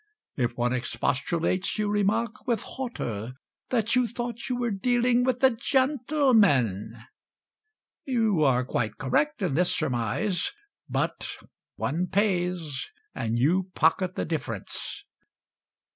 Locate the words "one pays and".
11.75-13.37